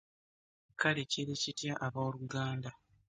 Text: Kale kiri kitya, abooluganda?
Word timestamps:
Kale 0.79 1.01
kiri 1.11 1.33
kitya, 1.41 1.73
abooluganda? 1.85 2.69